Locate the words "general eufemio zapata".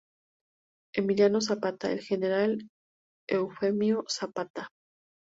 2.01-4.69